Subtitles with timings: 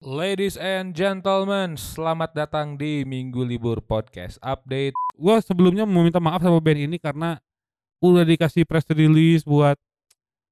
[0.00, 4.96] Ladies and gentlemen, selamat datang di Minggu Libur Podcast Update.
[5.12, 7.36] Gue sebelumnya mau minta maaf sama band ini karena
[8.00, 9.76] udah dikasih press release buat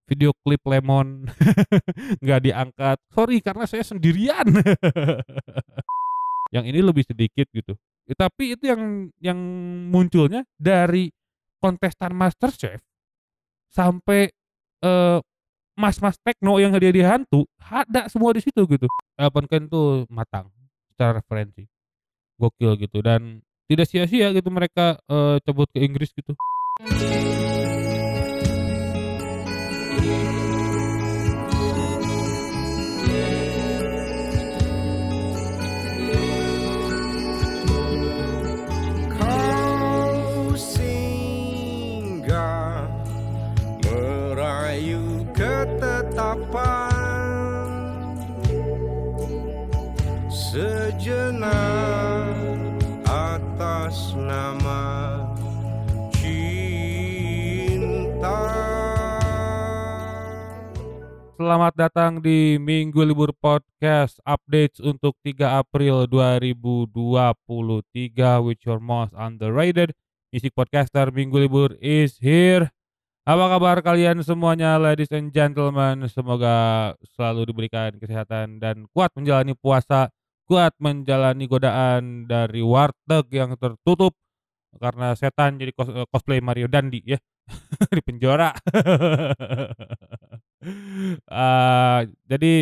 [0.04, 1.32] video klip Lemon
[2.21, 3.00] nggak diangkat.
[3.08, 4.53] Sorry karena saya sendirian.
[6.54, 7.72] yang ini lebih sedikit gitu.
[8.04, 9.40] Ya, tapi itu yang yang
[9.88, 11.08] munculnya dari
[11.56, 12.85] kontestan MasterChef
[13.72, 14.28] sampai
[14.85, 15.19] eh,
[15.79, 18.91] mas-mas tekno yang hadiah hantu ada semua di situ gitu.
[19.15, 20.51] Elton Ken tuh matang
[20.91, 21.71] secara referensi.
[22.39, 26.35] Gokil gitu dan tidak sia-sia gitu mereka eh, cabut ke Inggris gitu.
[61.39, 66.91] Selamat datang di Minggu Libur Podcast Updates untuk 3 April 2023
[68.42, 69.94] with your most underrated
[70.34, 72.75] Music Podcaster Minggu Libur is here.
[73.22, 76.11] Apa kabar kalian semuanya ladies and gentlemen?
[76.11, 80.11] Semoga selalu diberikan kesehatan dan kuat menjalani puasa
[80.48, 84.16] Kuat menjalani godaan dari warteg yang tertutup
[84.77, 87.19] Karena setan jadi cos- eh, cosplay Mario Dandi ya
[87.97, 88.52] Di penjara
[90.60, 92.52] Eh, jadi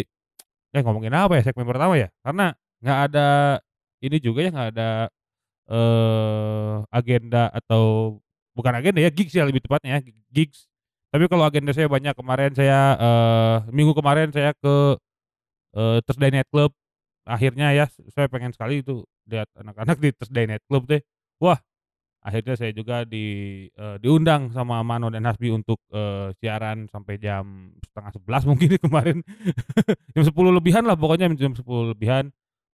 [0.76, 2.08] eh ngomongin apa ya segmen pertama ya?
[2.24, 2.52] Karena
[2.84, 3.26] nggak ada
[4.04, 4.88] ini juga ya nggak ada
[5.70, 8.16] eh agenda atau
[8.56, 10.00] bukan agenda ya gigs ya lebih tepatnya ya,
[10.32, 10.68] gigs.
[11.12, 14.74] Tapi kalau agenda saya banyak kemarin saya eh minggu kemarin saya ke
[15.76, 16.72] eh Thursday Night Club.
[17.26, 21.02] Akhirnya ya saya pengen sekali itu lihat anak-anak di Thursday Night Club deh.
[21.42, 21.58] Wah,
[22.26, 23.26] akhirnya saya juga di
[23.70, 29.22] eh, diundang sama Mano dan Hasbi untuk eh, siaran sampai jam setengah sebelas mungkin kemarin.
[30.14, 31.62] Jam 10 lebihan lah pokoknya jam 10
[31.94, 32.26] lebihan.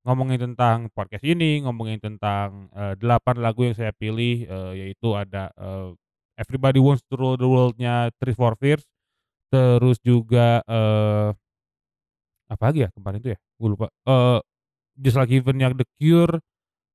[0.02, 5.52] Ngomongin tentang podcast ini ngomongin tentang eh, delapan lagu yang saya pilih eh, yaitu ada
[5.60, 5.92] eh,
[6.40, 8.88] Everybody Wants to Rule the World-nya Three for Fears.
[9.52, 11.28] Terus juga eh
[12.48, 13.38] apa lagi ya kemarin itu ya?
[13.60, 13.92] Gue lupa.
[14.08, 14.40] Eh
[14.96, 16.40] Just Like Heaven yang The Cure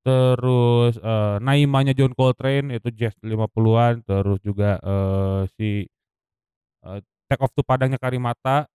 [0.07, 5.84] terus eh, Naimanya John Coltrane itu jazz 50-an terus juga eh, si
[6.88, 8.72] eh, Take Off to Padangnya Karimata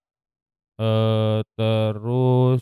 [0.77, 2.61] eh terus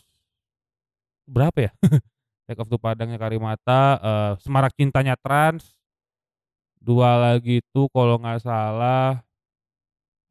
[1.27, 1.71] berapa ya?
[2.47, 5.75] Take Off to Padangnya Karimata eh, Semarak Cintanya Trans
[6.81, 9.21] dua lagi itu kalau nggak salah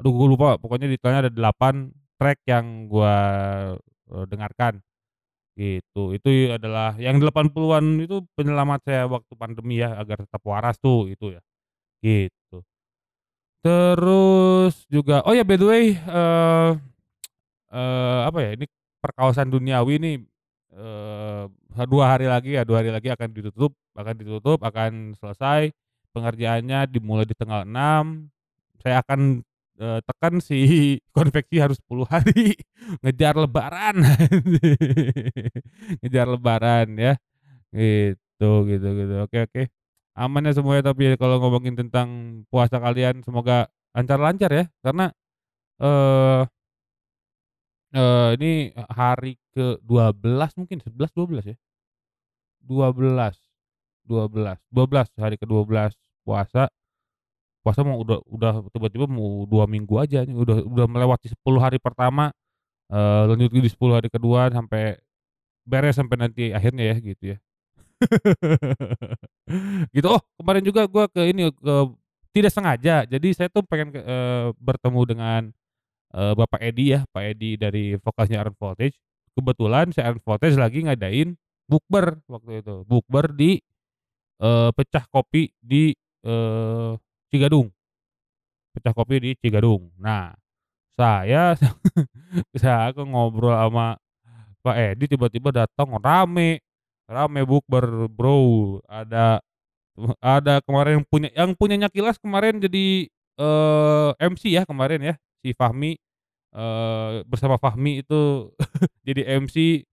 [0.01, 3.17] aduh gue lupa pokoknya detailnya ada 8 track yang gua
[4.13, 4.81] eh, dengarkan
[5.61, 11.11] Gitu, itu adalah yang 80-an itu penyelamat saya waktu pandemi ya, agar tetap waras tuh
[11.13, 11.41] itu ya,
[12.05, 12.65] gitu.
[13.65, 16.71] Terus juga oh ya by the way, eee
[17.73, 18.67] eee, apa ya, ini
[19.05, 20.17] perkawasan duniawi nih,
[20.77, 21.45] eee,
[21.91, 25.73] 2 hari lagi ya, 2 hari lagi akan ditutup akan ditutup, akan selesai
[26.17, 28.31] pengerjaannya dimulai di tanggal 6,
[28.85, 29.43] saya akan,
[29.81, 30.59] eee, tekan si
[31.17, 32.55] konveksi harus 10 hari,
[33.05, 33.97] ngejar lebaran.
[36.03, 37.13] Ngejar lebaran ya,
[37.75, 39.63] gitu gitu gitu, oke oke.
[40.19, 45.11] Aman ya semuanya tapi kalau ngomongin tentang puasa kalian semoga lancar-lancar ya, karena,
[45.83, 46.45] eee
[47.95, 48.51] eee, ini
[48.91, 51.57] hari ke-12 mungkin 11, 12 ya?
[52.69, 53.37] 12,
[54.05, 56.69] 12, 12 hari ke-12 puasa.
[57.65, 62.33] Puasa mau udah udah tiba-tiba mau 2 minggu aja udah udah melewati 10 hari pertama,
[62.91, 64.97] eee, lanjut di 10 hari kedua sampai
[65.69, 67.39] beres sampai nanti akhirnya ya gitu ya.
[69.97, 71.75] Gitu, oh kemarin juga gua ke ini, ke
[72.37, 75.43] tidak sengaja, jadi saya tuh pengen ke eee, bertemu dengan,
[76.15, 78.97] eee, Bapak Edi ya, Pak Edi dari vokalisnya Iron Voltage.
[79.37, 81.35] Kebetulan si Iron Voltage lagi ngadain
[81.71, 83.59] bukber waktu itu, bukber di,
[84.43, 85.93] eee, Pecah Kopi di,
[86.27, 86.93] eee,
[87.33, 87.71] Cigadung.
[88.77, 89.91] Pecah Kopi di Cigadung.
[89.99, 90.31] Nah,
[90.99, 91.55] saya
[92.61, 93.99] saya aku ngobrol sama
[94.63, 96.61] Pak Edi tiba-tiba datang rame,
[97.09, 99.41] rame bukber Bro, ada
[100.23, 105.53] ada kemarin yang punya yang punyanya Kilas kemarin jadi, eee, MC ya kemarin ya, si
[105.57, 105.97] Fahmi,
[106.55, 108.53] eee, bersama Fahmi itu
[109.09, 109.85] jadi MC,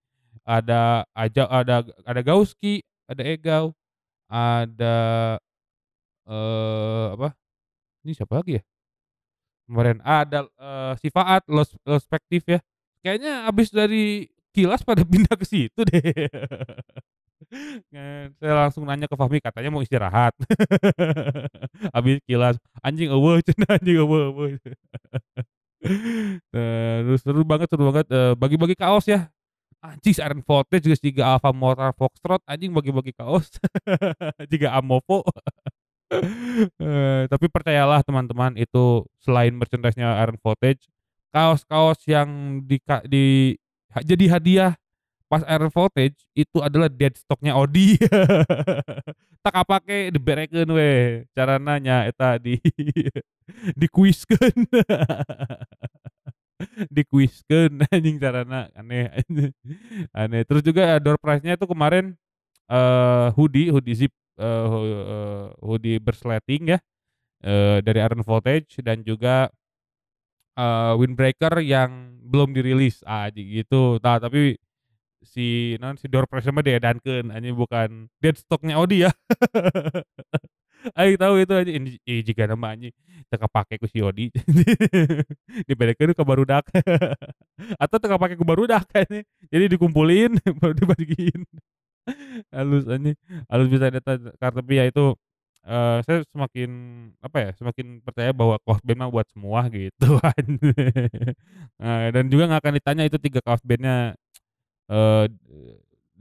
[0.47, 3.73] ada Aja ada ada Gauski, ada Egau,
[4.31, 4.95] ada,
[6.27, 7.27] eee, apa,
[8.05, 8.63] ini siapa lagi ya?
[9.67, 12.59] Kemarin ada, eee, si Faat los Lospektif ya.
[13.03, 15.99] Kayaknya habis dari sekilas pada pindah ke situ deh.
[17.93, 20.33] Eee, saya langsung nanya ke Fahmi katanya mau istirahat.
[21.95, 24.57] Habis kilas, "Anjing eueuh," cenah, "anjing eueuh eueuh."
[26.51, 29.29] Terus seru banget seru banget, eee, bagi-bagi kaos ya.
[29.83, 33.47] Anjing Iron Voltage geus jiga Alfa Motor Foxtrot anjing bagi-bagi kaos.
[34.51, 35.23] Jiga Amovo.
[36.11, 40.87] Eee, tapi percayalah teman-teman itu selain merchandise-nya Iron Voltage,
[41.35, 42.79] kaos-kaos yang di
[43.91, 44.71] ha jadi hadiah
[45.31, 47.95] pas Iron Voltage itu adalah dead stock-nya Odi.
[49.45, 52.59] Tak kapake diberekeun we, carana nya eta di
[53.81, 54.67] dikuiskeun.
[56.95, 59.09] Dikuiskeun anjing carana aneh
[60.15, 60.41] aneh.
[60.47, 62.15] Terus juga door prize-nya itu kemarin,
[62.71, 66.79] eee, hoodie hoodie zip, eee, hoodie bersleting ya,
[67.45, 69.49] eee, dari Iron Voltage dan juga,
[70.57, 73.99] eee, windbreaker yang belum dirilis, ah, gitu.
[74.03, 74.57] Tah tapi
[75.25, 79.11] si naon, si door prize-nya mah diedankeun anjing bukan dead stock-nya Odi ya.
[80.99, 82.93] Aing tahu itu anjing, ini ih jigana mah anjing
[83.31, 84.29] teu kapake ku si Odi.
[85.69, 86.65] Diberekeun ka barudak.
[87.83, 91.41] Atau teu kapake ku barudak anjing, jadi dikumpulin baru dibagiin.
[92.55, 93.15] Halus anjing,
[93.51, 95.13] halus pisan eta ka tapi ya itu,
[95.67, 96.69] eee, saya semakin
[97.19, 100.07] apa ya, semakin percaya bahwa kaos band mah buat semua gitu.
[101.83, 104.15] Eee, dan juga nggak akan ditanya itu 3 kaos band-nya,
[104.91, 105.25] eee,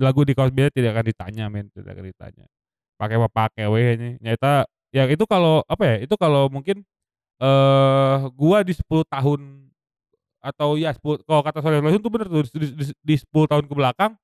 [0.01, 2.47] lagu di kaos band-nya tidak akan ditanya men, tidak akan ditanya.
[3.01, 6.83] Pake mah pake we anjing, nyaeta ya itu kalau apa ya, itu kalau mungkin,
[7.43, 9.69] eee, gua di 10 tahun
[10.45, 13.67] atau ya 10 kalau kata Soleh Solihun tuh bener tuh dis dis di 10 tahun
[13.69, 14.15] ke belakang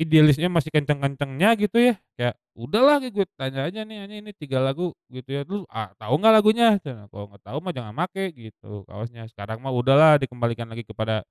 [0.00, 4.96] idealisnya masih kenceng-kencengnya gitu ya, kayak, "Udahlah," gue tanya aja nih, "Anjing ini 3 lagu,"
[5.12, 8.82] gitu ya, "Lu, ah, tahu nggak lagunya?" Cenah, "Kalau nggak tahu mah jangan make," gitu
[8.88, 9.28] kaosnya.
[9.28, 11.22] Sekarang mah udahlah dikembalikan lagi kepada,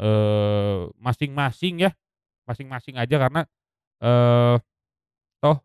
[0.00, 1.90] eee, masing-masing ya,
[2.48, 3.42] masing-masing aja karena,
[4.02, 4.56] eee,
[5.44, 5.58] toh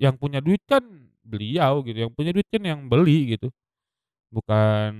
[0.00, 0.82] yang punya duit kan
[1.24, 3.48] beliau gitu, yang punya duit kan yang beli gitu.
[4.34, 4.92] Bukan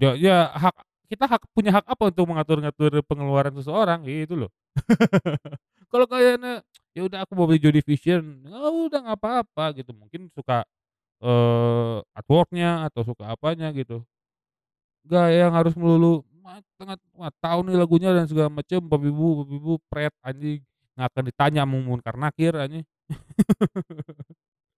[0.00, 0.74] ya ya hak
[1.12, 4.50] kita hak punya hak apa untuk mengatur-ngatur pengeluaran seseorang, gitu loh.
[5.92, 6.62] Kalau kayaknya,
[6.96, 10.66] ya udah aku mau beli Joy Division, ya udah nggak apa-apa gitu, mungkin suka,
[11.22, 14.04] eee, artwork-nya atau suka apanya gitu.
[15.06, 19.44] Nggak yang harus melulu, "Wah tengah wah tahu nih lagunya," dan segala macem, babi bu
[19.44, 20.64] babi bu, pret anjing,
[20.96, 22.84] nggak akan ditanya sama Munkar Nakir anjing.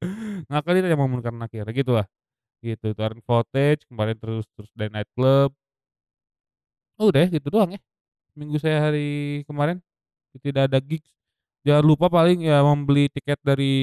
[0.49, 2.07] Nggak akan ditanya sama Munkar Nakir, gitulah.
[2.65, 5.53] Gitu, itu Iron Voltage kemarin terus terus The Nightclub.
[6.99, 7.81] Udah gitu doang ya,
[8.35, 9.85] minggu saya hari kemarin,
[10.41, 11.11] tidak ada gigs.
[11.67, 13.75] Jangan lupa paling ya membeli tiket dari,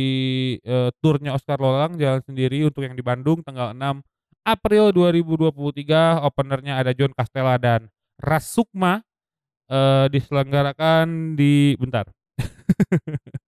[0.63, 3.99] eee, tur-nya Oskar Lowlang Jalan Sendiri untuk yang di Bandung tanggal 6
[4.43, 9.03] April 2023, opener-nya ada John Castella dan Ras Sukma,
[9.71, 12.07] eee, diselenggarakan di bentar.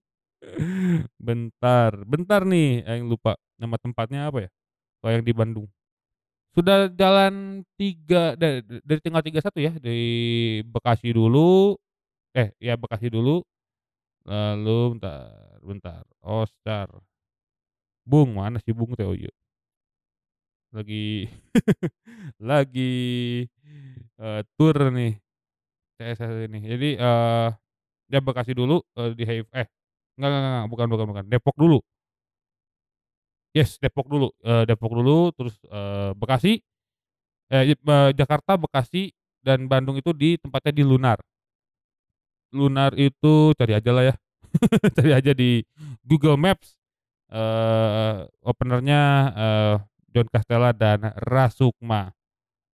[1.20, 4.50] Bentar bentar nih, aing lupa nama tempatnya apa ya,
[5.02, 5.68] kalau yang di Bandung.
[6.56, 10.10] Sudah jalan 3 da dari tanggal 31 ya, dari
[10.64, 11.76] Bekasi dulu
[12.36, 13.42] eh, ya Bekasi dulu,
[14.28, 15.30] lalu bentar
[15.64, 16.90] bentar, Oscar.
[18.06, 19.30] Bung, mana si Bung teh, oh ieu.
[20.74, 21.30] Lagi
[22.50, 22.92] lagi,
[24.20, 25.12] eee, tur nih,
[26.00, 26.60] CSR ini.
[26.72, 27.48] Jadi, eee,
[28.14, 29.68] ya Bekasi dulu, eee, di hiv eh,
[30.18, 31.80] enggak enggak enggak, bukan bukan bukan, Depok dulu.
[33.56, 36.60] Yes, Depok dulu, eee, Depok dulu, terus, eee, Bekasi,
[37.54, 37.64] eh,
[38.16, 39.12] Jakarta, Bekasi,
[39.46, 41.20] dan Bandung itu di tempatnya di Lunar.
[42.54, 44.16] Lunar itu cari ajalah ya,
[44.98, 45.64] cari aja di
[46.06, 46.78] Google Maps,
[47.32, 49.76] eee, opener-nya, eee,
[50.16, 52.14] John Castella dan Ras Sukma,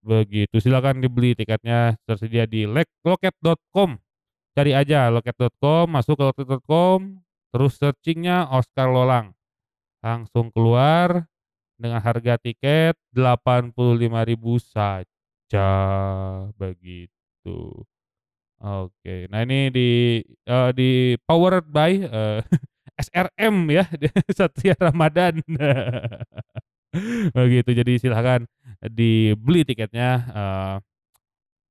[0.04, 0.62] begitu.
[0.62, 3.98] Silakan dibeli tiketnya, tersedia di loket.com,
[4.54, 7.18] cari aja loket.com, masuk ke loket.com,
[7.50, 9.34] terus searching-nya Oskar Lowlang,
[10.02, 11.26] langsung keluar
[11.74, 15.68] dengan harga tiket Rp85.000 saja,
[16.54, 17.82] begitu.
[18.62, 19.88] Oke, nah ini di,
[20.22, 22.38] eee, di-powered by, eee,
[22.94, 23.84] SRM ya,
[24.38, 25.42] Satria Ramadan.
[27.36, 28.44] Begitu, jadi silahkan
[28.92, 30.76] dibeli tiketnya, eee,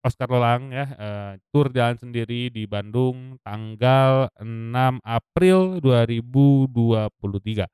[0.02, 7.70] Oskar Lowlang ya, eee, tur Jalan Sendiri di Bandung tanggal 6 April 2023,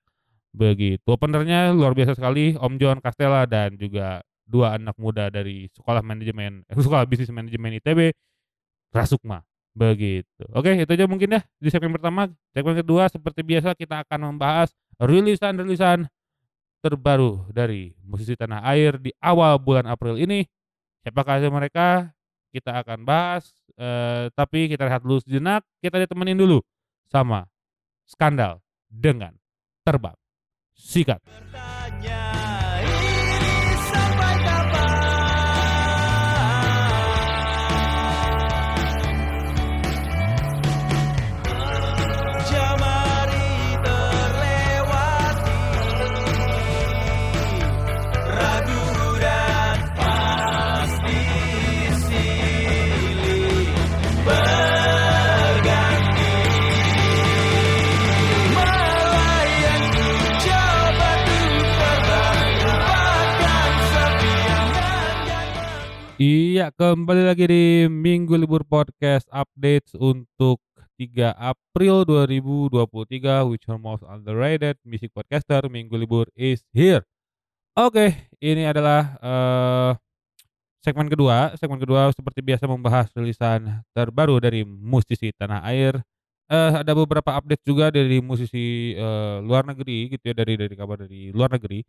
[0.52, 1.08] begitu.
[1.16, 6.64] Opener-nya luar biasa sekali, Om John Castella dan juga 2 anak muda dari Sekolah Manajemen
[6.68, 8.12] eh, Sekolah Bisnis Manajemen ITB,
[8.92, 9.44] Ras Sukma,
[9.76, 10.44] begitu.
[10.56, 12.32] Oke, itu aja mungkin ya di segmen pertama.
[12.56, 16.08] Segmen kedua seperti biasa kita akan membahas rilisan-rilisan
[16.82, 20.46] terbaru dari musisi tanah air di awal bulan April ini.
[21.04, 22.12] Siapakah mereka?
[22.48, 26.64] Kita akan bahas, eee, tapi kita rehat dulu sejenak, kita ditemenin dulu
[27.12, 27.46] sama
[28.08, 29.36] Skandal dengan
[29.84, 30.16] Terbang.
[30.72, 31.20] Sikat.
[31.28, 32.37] Bertanya
[66.58, 70.58] Iya, kembali lagi di Minggu Libur Podcast updates untuk
[70.98, 77.06] 3 April 2023 which are most underrated music podcaster Minggu Libur is here.
[77.78, 79.92] Oke, ini adalah eh,
[80.82, 81.54] segmen kedua.
[81.62, 86.02] Segmen kedua seperti biasa membahas rilisan terbaru dari musisi tanah air.
[86.50, 91.06] Eh ada beberapa update juga dari musisi eh, luar negeri gitu ya dari dari kabar
[91.06, 91.86] dari luar negeri.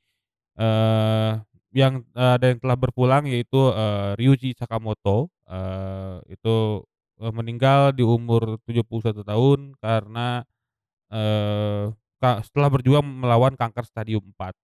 [0.60, 1.32] Eh
[1.72, 6.84] yang ada yang telah berpulang yaitu eh, Ryuji Sakamoto eh, itu
[7.20, 10.44] eh, meninggal di umur 71 tahun karena
[12.20, 14.54] ka- setelah berjuang melawan kanker stadium 4.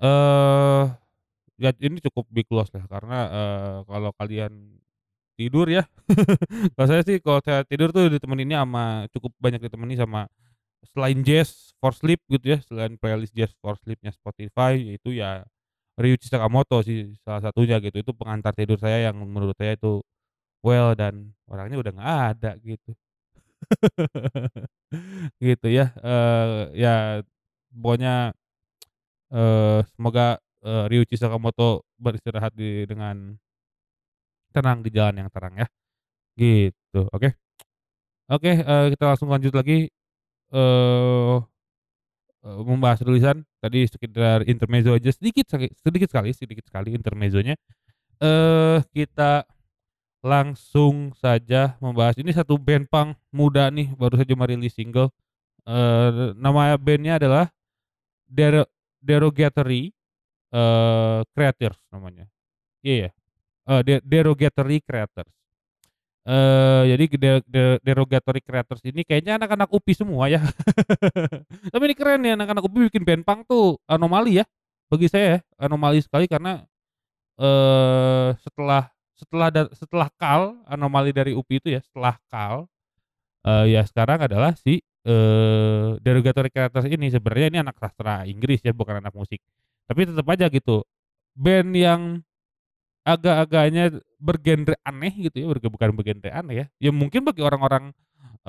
[0.00, 0.84] Eh
[1.60, 4.52] ya ini cukup big loss lah karena eh, kalau kalian
[5.38, 5.84] tidur ya.
[6.76, 10.28] kalau saya sih kalau saya tidur tuh ditemeninnya sama cukup banyak ditemani sama
[10.94, 15.44] selain jazz for sleep gitu ya, selain playlist jazz for sleepnya Spotify yaitu ya
[15.98, 17.96] Ryuji Sakamoto sih salah satunya gitu.
[18.02, 20.02] Itu pengantar tidur saya yang menurut saya itu
[20.66, 22.90] well dan orangnya udah nggak ada gitu.
[25.44, 25.84] gitu ya.
[26.04, 26.90] eh ya
[27.74, 28.34] pokoknya
[29.32, 33.36] eh semoga eh, Ryuji Sakamoto beristirahat di dengan
[34.54, 35.66] tenang di jalan yang terang ya.
[36.38, 37.30] Gitu, oke.
[38.30, 39.90] Oke, eh, kita langsung lanjut lagi
[40.54, 41.36] eh
[42.44, 45.48] eh, membahas rilisan tadi sekedar intermezzo aja sedikit
[45.80, 47.54] sedikit sekali sedikit sekali intermezzonya.
[48.20, 49.44] Eh kita
[50.20, 55.08] langsung saja membahas ini satu band punk muda nih baru saja merilis single.
[55.64, 57.48] Eh nama bandnya adalah
[58.28, 58.64] Dero
[59.00, 59.92] Derogatory
[60.52, 62.28] eh Creators namanya.
[62.84, 63.10] Iya ya.
[63.72, 65.32] Eh De- Derogatory Creators.
[66.30, 70.38] Eh jadi De- De- Derogatory Creators ini kayaknya anak-anak UPI semua ya.
[71.74, 74.44] Tapi ini keren ya anak-anak UPI bikin band punk tuh anomali ya.
[74.86, 76.62] Bagi saya ya, anomali sekali karena
[77.40, 82.70] eh setelah setelah setelah Kal anomali dari UPI itu ya, setelah Kal
[83.42, 88.70] eh ya sekarang adalah si eh Derogatory Creators ini sebenarnya ini anak sastra Inggris ya,
[88.70, 89.42] bukan anak musik.
[89.90, 90.86] Tapi tetap aja gitu.
[91.34, 92.22] Band yang
[93.06, 96.66] agak-agaknya bergenre aneh gitu ya, berge- bukan bergenre aneh ya.
[96.78, 97.92] Ya mungkin bagi orang-orang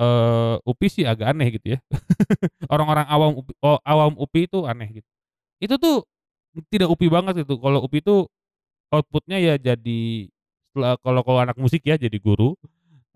[0.00, 1.80] eh UPI sih agak aneh gitu ya.
[2.72, 5.08] Orang-orang awam UPI, oh, awam UPI itu aneh gitu.
[5.62, 5.96] Itu tuh
[6.72, 7.58] tidak UPI banget gitu.
[7.60, 8.16] Kalau UPI itu
[8.92, 10.28] outputnya ya jadi
[10.76, 12.56] kalau kalau anak musik ya jadi guru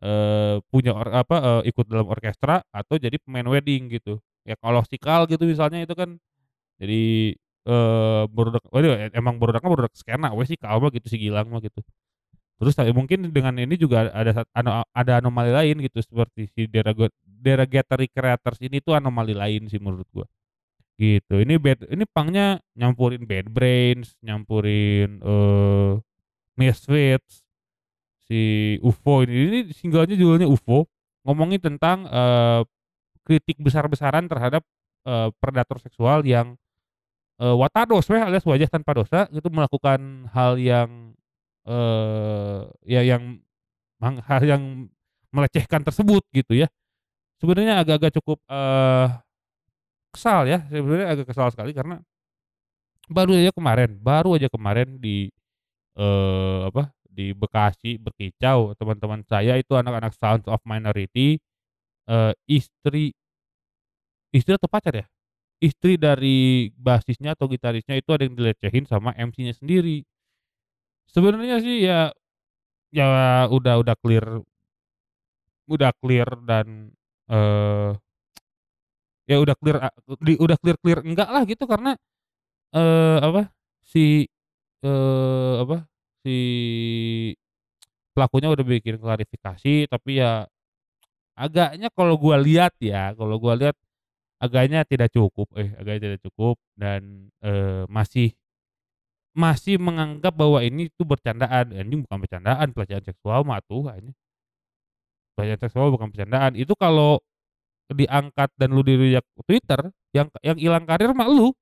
[0.05, 4.21] eh punya or, apa eh, ikut dalam orkestra atau jadi pemain wedding gitu.
[4.45, 6.21] Ya kalau sikal gitu misalnya itu kan
[6.81, 7.35] jadi
[7.67, 8.23] eh
[8.71, 11.83] waduh emang barudak skena we sih mah gitu si Gilang mah gitu.
[12.57, 14.47] Terus tapi mungkin dengan ini juga ada
[14.95, 16.65] ada anomali lain gitu seperti si
[17.27, 20.27] derogatory creators ini tuh anomali lain sih menurut gua.
[20.97, 21.45] Gitu.
[21.45, 25.93] Ini bad ini punknya nyampurin Bad Brains, nyampurin eh
[26.57, 27.45] Misfits,
[28.25, 28.41] si
[28.81, 30.89] UFO ini, ini singlenya judulnya UFO
[31.29, 32.63] ngomongin tentang eh
[33.27, 34.63] kritik besar-besaran terhadap
[35.05, 36.55] eh, predator seksual yang
[37.41, 41.15] eh, watados weh alias wajah tanpa dosa itu melakukan hal yang
[41.67, 43.43] eh ya yang
[44.03, 44.63] hal yang
[45.35, 46.69] melecehkan tersebut gitu ya.
[47.43, 49.09] Sebenarnya agak-agak cukup eh
[50.15, 52.01] kesal ya, sebenarnya agak kesal sekali karena
[53.07, 55.31] baru aja kemarin, baru aja kemarin di
[55.99, 61.39] eh apa di Bekasi berkicau teman-teman saya itu anak-anak Sounds of Minority
[62.11, 63.15] eh istri
[64.35, 65.07] istri atau pacar ya?
[65.63, 70.05] Istri dari basisnya atau gitarisnya itu ada yang dilecehin sama MC-nya sendiri.
[71.11, 72.11] Sebenarnya sih ya
[72.95, 73.07] ya
[73.51, 74.27] udah udah clear
[75.67, 76.95] udah clear dan
[77.27, 77.91] eh
[79.27, 79.89] ya udah clear a
[80.23, 81.99] di udah clear-clear enggak lah gitu karena
[82.75, 83.51] eh apa
[83.87, 84.27] si
[84.85, 85.77] eee, apa
[86.25, 86.37] si
[88.15, 90.49] pelakunya udah bikin klarifikasi tapi ya
[91.39, 93.77] agaknya kalau gua lihat ya, kalau gua lihat
[94.43, 98.37] agaknya tidak cukup eh, agaknya tidak cukup dan, eee, masih
[99.37, 104.17] masih menganggap bahwa ini tuh bercandaan, anjing bukan bercandaan pelecehan seksual mah atuh anjing.
[105.37, 107.21] Pelecehan seksual bukan bercandaan, itu kalau
[107.93, 109.81] diangkat dan lu di-react Twitter,
[110.17, 111.53] yang yang ilang karir mah elu,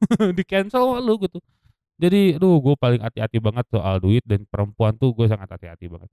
[0.38, 1.38] di-cancel mah elu gitu.
[2.00, 6.10] Jadi aduh gue paling hati-hati banget soal duit dan perempuan tuh gue sangat hati-hati banget.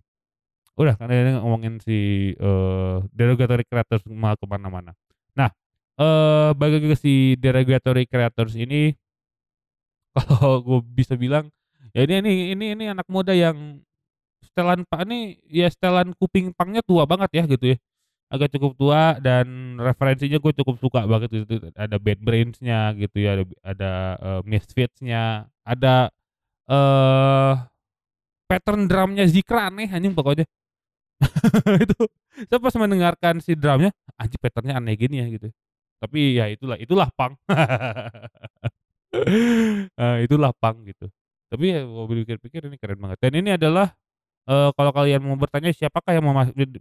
[0.77, 4.45] Udah karena ini ngomongin si, eee, derogatory creators malah ke
[6.59, 8.93] balik lagi ke si derogatory creators ini
[10.41, 11.49] kalau gue bisa bilang,
[11.93, 13.81] ya ini ini ini ini anak muda yang
[14.43, 17.77] setelan pa ini ya setelan kuping pangnya tua banget ya gitu ya.
[18.31, 23.31] Agak cukup tua dan referensinya gue cukup suka banget gitu, ada Bad Brains-nya gitu ya,
[23.39, 26.09] ada ada, eee, Misfits-nya, ada,
[26.69, 27.53] eee,
[28.49, 30.45] pattern drumnya Zikra aneh anjing pokoknya.
[31.85, 32.07] Itu
[32.49, 35.49] saya pas mendengarkan si drumnya, anjing pattern-nya aneh gini ya gitu.
[36.01, 37.37] Tapi ya itulah itulah punk.
[39.13, 41.07] Eee, itulah punk gitu.
[41.47, 43.87] Tapi ya kalau dipikir-pikir ini keren banget dan ini adalah,
[44.49, 46.25] eee, kalau kalian mau bertanya siapakah yang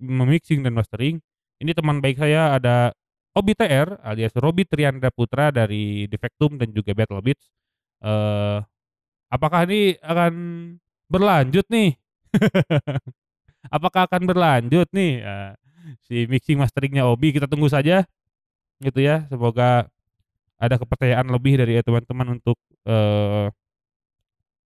[0.02, 1.20] me-mixing dan mastering,
[1.62, 2.92] ini teman baik saya ada
[3.36, 7.46] Obi TR alias Robby Triandra Putra dari Defectum dan juga Battle Beats.
[8.04, 8.58] Eee,
[9.32, 10.32] apakah ini akan
[11.10, 11.94] berlanjut nih?
[13.74, 15.50] Apakah akan berlanjut nih, eee,
[16.06, 18.06] si mixing mastering-nya Obi kita tunggu saja,
[18.82, 19.24] gitu ya.
[19.32, 19.88] Semoga
[20.60, 22.56] ada kepercayaan lebih dari teman-teman untuk,
[22.88, 23.52] eee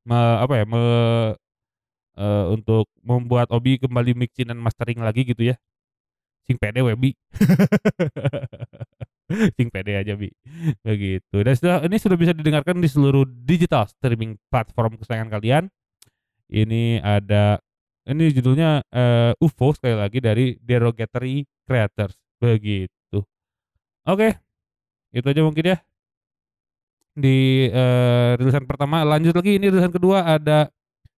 [0.08, 0.80] me apa ya, me
[2.18, 5.56] eee, untuk membuat Obi kembali mixing dan mastering lagi gitu ya.
[6.48, 7.10] Sing pede we Bi.
[9.56, 10.30] Sing pede aja Bi,
[10.82, 11.36] begitu.
[11.46, 15.64] Dan sudah ini sudah bisa didengarkan di seluruh digital streaming platform kesayangan kalian.
[16.50, 17.58] Ini ada
[18.08, 22.90] ini judulnya, eee, UFO sekali lagi dari Derogatory Creators, begitu.
[24.10, 24.28] Oke,
[25.14, 25.78] itu aja mungkin ya.
[27.18, 30.70] Di, eee, rilisan pertama lanjut lagi ini rilisan kedua ada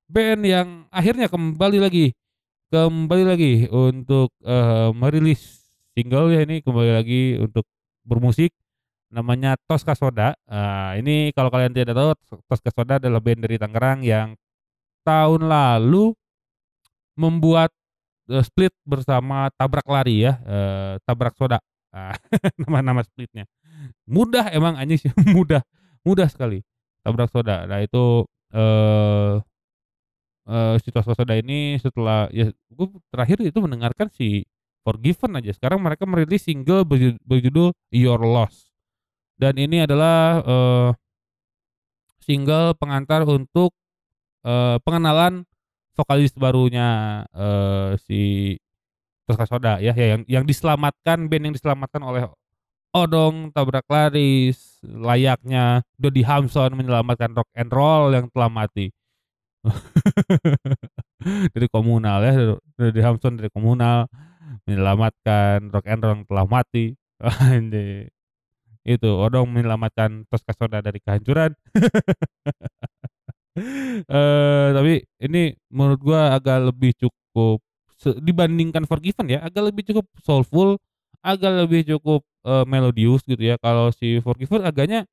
[0.08, 2.12] band yang akhirnya kembali lagi
[2.72, 5.64] kembali lagi untuk, eee, merilis
[5.96, 7.64] single ya ini kembali lagi untuk
[8.04, 8.52] bermusik,
[9.12, 10.34] namanya Tosca Soda.
[10.50, 12.10] Eee, ini kalau kalian tidak tahu
[12.50, 14.36] Tosca Soda adalah band dari Tangerang yang
[15.06, 16.14] tahun lalu
[17.16, 17.68] membuat,
[18.30, 21.60] eee, split bersama Tabrak Lari ya, eee, Tabrak Soda.
[21.92, 22.16] Ah,
[22.62, 23.44] nama-nama splitnya.
[24.08, 25.62] Mudah emang anjing sih mudah,
[26.06, 26.62] mudah sekali.
[27.04, 27.66] Tabrak Soda.
[27.68, 28.24] Nah itu,
[28.54, 29.42] eee
[30.48, 34.44] eee, si Tosca Soda ini setelah ya gue terakhir itu mendengarkan si
[34.82, 38.74] Forgiven aja, sekarang mereka merilis single berju berjudul Your Loss.
[39.38, 40.90] Dan ini adalah, eee,
[42.22, 43.74] single pengantar untuk,
[44.46, 45.44] eee, pengenalan
[45.96, 48.20] vokalis barunya, eee, si
[49.26, 52.26] Tosca Soda ya, ya yang yang diselamatkan band yang diselamatkan oleh
[52.92, 54.52] Odong Tabrak Lari,
[54.84, 58.92] layaknya Doddy Hamson menyelamatkan rock and roll yang telah mati.
[61.56, 62.32] Dari Komunal ya,
[62.76, 64.10] Doddy Hamson dari Komunal
[64.68, 66.92] menyelamatkan rock and roll yang telah mati.
[68.84, 71.54] Itu Odong menyelamatkan Tosca Soda dari kehancuran.
[74.12, 77.60] Eee, tapi ini menurut gua agak lebih cukup
[78.18, 80.78] dibandingkan Forgiven ya, agak lebih cukup soulful,
[81.22, 83.56] agak lebih cukup, eee, melodius gitu ya.
[83.62, 85.06] Kalau si Forgiven agaknya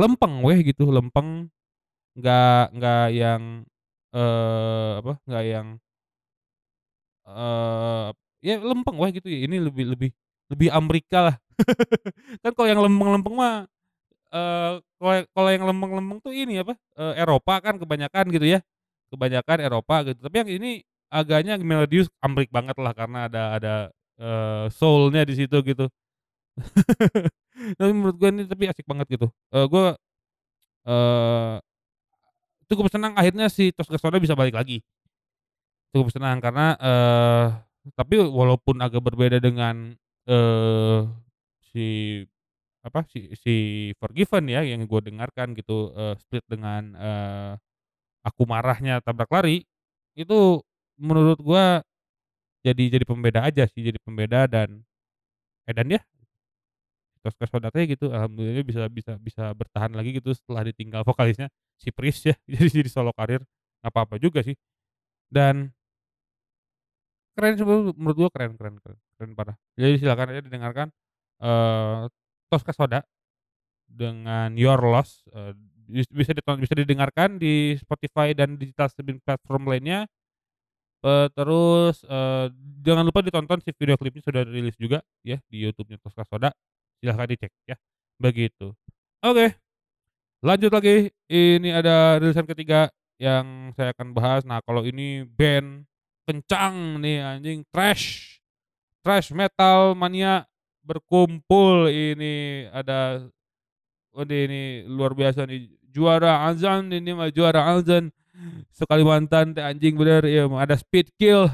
[0.00, 1.48] lempeng weh gitu, lempeng,
[2.18, 3.42] nggak nggak yang,
[4.14, 5.68] eee, apa, nggak yang
[7.26, 8.08] eee,
[8.42, 10.10] ya lempeng weh gitu ya, ini lebih lebih
[10.52, 11.36] lebih Amerika lah.
[12.44, 13.66] Kan kalau yang lempeng-lempeng mah,
[15.00, 18.60] kalau kalau yang lempeng-lempeng tuh ini apa, eee, Eropa kan kebanyakan gitu ya,
[19.12, 20.18] kebanyakan Eropa gitu.
[20.28, 20.70] Tapi yang ini
[21.12, 23.74] agaknya melodius Amrik banget lah karena ada ada,
[24.20, 25.86] eee, soul-nya di situ gitu.
[27.78, 29.96] Tapi menurut gua ini tapi asik banget gitu, eee, gua,
[30.88, 31.56] eee,
[32.70, 34.82] cukup senang akhirnya si Tosca bisa balik lagi.
[35.92, 37.46] Cukup senang karena, eee,
[37.92, 39.92] tapi walaupun agak berbeda dengan,
[40.24, 40.98] eee,
[41.60, 41.86] si
[42.84, 43.54] apa, si si
[44.00, 47.52] Forgiven ya yang gua dengarkan gitu, eee, split dengan, eee,
[48.28, 49.64] Aku Marahnya Tabrak Lari,
[50.18, 50.60] itu
[51.02, 51.82] menurut gua
[52.66, 54.82] jadi jadi pembeda aja sih, jadi pembeda dan
[55.68, 56.02] edan ya.
[57.22, 61.46] Tosca Soda teh gitu alhamdulillah bisa bisa bisa bertahan lagi gitu setelah ditinggal vokalisnya
[61.78, 63.42] si Priest ya, jadi jadi solo karir,
[63.82, 64.58] nggak apa-apa juga sih.
[65.30, 65.72] Dan
[67.36, 67.64] keren sih
[67.96, 69.56] menurut gua keren keren keren keren parah.
[69.78, 70.88] Jadi silakan aja didengarkan,
[71.40, 72.00] eee,
[72.52, 73.00] Tosca Soda
[73.88, 75.24] dengan Your Loss,
[75.88, 80.08] bis bisa bisa didengarkan di Spotify dan digital streaming platform lainnya.
[81.02, 82.46] Eee, terus, eee,
[82.86, 86.54] jangan lupa ditonton si video klipnya sudah rilis juga ya di YouTube-nya Tosca Soda,
[87.02, 87.74] silahkan dicek ya,
[88.22, 88.70] begitu.
[89.26, 89.58] Oke.
[90.42, 94.42] Lanjut lagi, ini ada rilisan ketiga yang saya akan bahas.
[94.46, 95.86] Nah, kalau ini band
[96.26, 98.38] kencang nih anjing, thrash.
[99.02, 100.46] Thrash metal mania
[100.86, 103.26] berkumpul ini ada
[104.12, 108.12] Waduh ini luar biasa nih, juara azan ini mah juara azan.
[108.72, 111.52] Sekalimantan teh anjing bener ya ada Speed Kill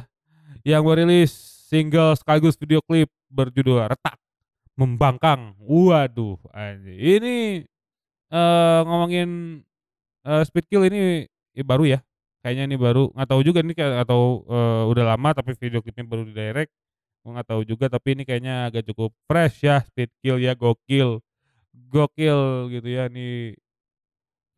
[0.62, 1.34] yang merilis
[1.66, 4.16] single sekaligus video klip berjudul Retak
[4.78, 5.58] Membangkang.
[5.58, 6.98] Waduh anjing.
[6.98, 7.36] Ini
[8.30, 9.60] eh ngomongin
[10.22, 12.00] eh, Speed Kill ini ya baru ya.
[12.38, 16.06] Kayaknya ini baru, nggak tahu juga ini kayak atau eh, udah lama tapi video klipnya
[16.06, 16.70] baru di direct.
[17.26, 21.18] Nggak tahu juga tapi ini kayaknya agak cukup fresh ya Speed Kill ya gokil.
[21.90, 23.58] Gokil gitu ya nih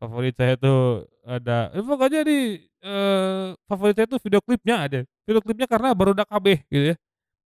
[0.01, 2.39] favorit saya tuh ada eh, pokoknya di
[2.81, 4.99] eee, favorit saya tuh video klipnya ada.
[5.29, 6.97] Video klipnya karena barudak kabeh gitu ya.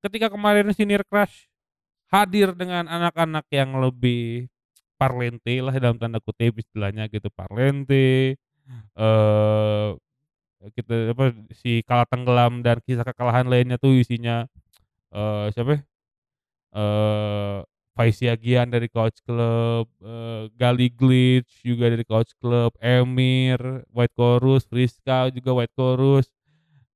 [0.04, 1.50] Ketika kemarin si Near Crush
[2.12, 4.48] hadir dengan anak-anak yang lebih
[5.00, 8.38] parlente lah dalam tanda kutip istilahnya gitu, parlente,
[8.96, 9.88] eee,
[10.76, 14.46] kita apa, si Kala Tenggelam dan kisah kekalahan lainnya tuh isinya,
[15.14, 15.82] eee, siapa ya,
[18.02, 23.58] Yagian dari Couch Club, eee, Gali Glitch juga dari Couch Club, Emir,
[23.94, 26.26] White Chorus, Friska juga White Chorus,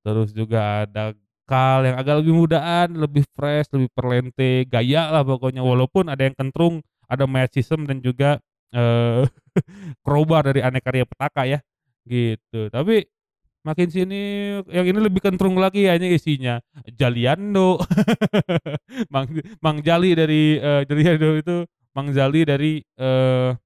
[0.03, 1.15] terus juga ada
[1.49, 6.37] Kal yang agak lebih mudaan, lebih fresh, lebih perlente, gaya lah pokoknya walaupun ada yang
[6.37, 8.37] kentrung, ada Marxism dan juga,
[8.77, 9.25] eee,
[10.05, 11.59] crowbar dari Aneka Ria Petaka ya,
[12.05, 12.69] gitu.
[12.69, 13.09] Tapi
[13.67, 14.21] makin sini
[14.71, 16.59] yang ini lebih kentrung lagi hanya isinya
[16.99, 17.79] Jaliando,
[19.15, 19.29] Mang
[19.65, 21.57] Mang Jali dari, eee, Jaliando itu
[21.97, 23.59] Mang Jali dari, eee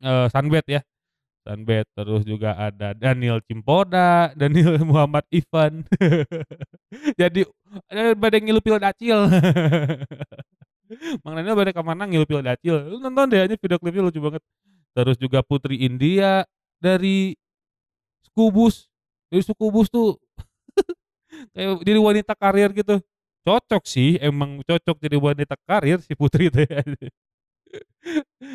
[0.00, 0.80] eee, Sunbed ya,
[1.46, 5.84] Sunbed, terus juga ada Daniel Cimpoda, Daniel Muhammad Ivan.
[7.20, 7.46] Jadi,
[8.18, 9.28] bade ngilupil dacil.
[11.24, 14.42] Mang Daniel bade ka mana ngilupil dacil, lu nonton deh anjing video klipnya lucu banget.
[14.96, 16.44] Terus juga Putri India
[16.82, 17.34] dari
[18.40, 18.88] Skubus,
[19.28, 20.16] dari Skubus tuh
[21.52, 22.96] kayak jadi wanita karir gitu.
[23.44, 26.64] Cocok sih, emang cocok jadi wanita karir si Putri teh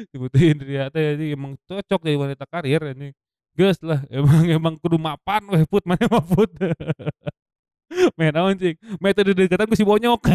[0.09, 3.13] Si Putri India teh jadi emang cocok jadi wanita karir ini.
[3.53, 6.49] Geus lah, emang emang kudu mapan weh Put, maneh mah Put.
[8.17, 10.25] Meh naon cing, meh teu dedeketan ku si Bonyok.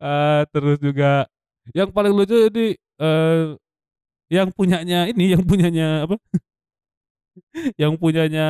[0.00, 1.26] Eee, terus juga
[1.76, 3.56] yang paling lucu ini, eee,
[4.32, 6.16] yang punyanya ini, yang punyanya apa,
[7.82, 8.46] yang punyanya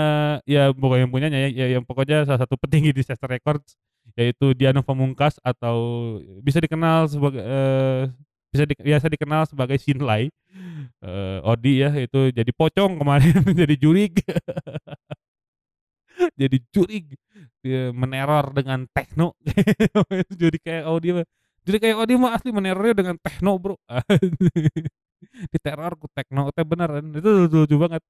[0.48, 3.76] ya bukan yang punyanya ya, ya yang pokoknya salah satu petinggi di Chester Records,
[4.18, 5.76] yaitu Diano Pamungkas atau
[6.44, 8.02] bisa dikenal sebagai, eee,
[8.54, 10.30] bisa di biasa dikenal sebagai Shinlay,
[11.04, 14.14] eee, Odi ya itu jadi pocong kemarin jadi jurig.
[16.38, 17.04] Jadi jurig,
[17.62, 19.34] dia meneror dengan techno,
[20.42, 21.26] jadi kayak Odi mah
[21.64, 23.76] jadi kayak Odi mah asli menerornya dengan techno Bro,
[25.54, 28.02] diteror ku techno teh beneran, itu lucu-lucu banget.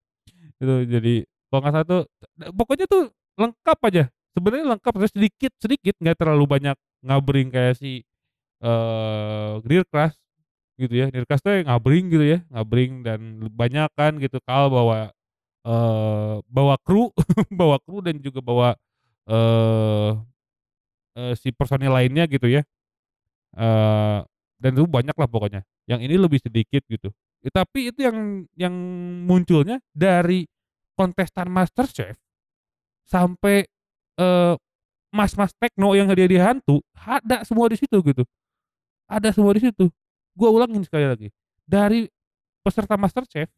[0.63, 1.15] Itu jadi
[1.51, 2.03] kalau nggak salah tuh
[2.59, 3.03] pokoknya tuh
[3.39, 8.03] lengkap aja, sebenarnya lengkap terus sedikit sedikit nggak terlalu banyak ngabring kayak si,
[9.65, 10.17] Near Crush
[10.81, 13.21] gitu ya, Near Crush teh ngabring gitu ya, ngabring dan
[13.55, 15.11] banyak kan gitu Kal bawa,
[15.67, 17.11] eee, bawa kru
[17.61, 18.69] bawa kru dan juga bawa,
[19.31, 20.11] eee
[21.19, 22.63] eee, si personil lainnya gitu ya.
[23.57, 24.19] Eee,
[24.63, 27.11] dan itu banyak lah pokoknya, yang ini lebih sedikit gitu.
[27.45, 28.73] Ya tapi itu yang yang
[29.29, 30.49] munculnya dari
[30.97, 32.17] kontestan MasterChef
[33.05, 33.69] sampai,
[34.17, 34.55] eee,
[35.13, 38.25] mas-mas tekno yang hadiah-hadiah hantu, ada semua di situ gitu.
[39.05, 39.93] Ada semua di situ.
[40.33, 41.29] Gua ulangin sekali lagi,
[41.69, 42.09] dari
[42.65, 43.53] peserta MasterChef,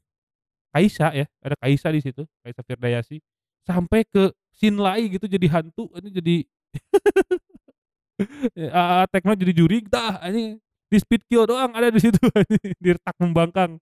[0.75, 3.22] Kaisa ya, ada Kaisa di situ, Kaisa Firdayati,
[3.64, 6.37] sampai ke Shinlay gitu jadi hantu, ini jadi
[8.75, 12.20] AA Tekno jadi jurig dah anjing, di Speed Kill doang ada di situ
[12.83, 13.79] di Retak Membangkang.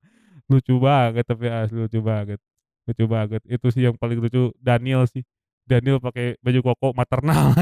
[0.49, 2.40] Lucu banget tapi asli lucu banget
[2.85, 3.43] lucu banget.
[3.49, 5.25] Itu sih yang paling lucu Daniel sih,
[5.64, 7.53] Daniel pakai baju koko maternal.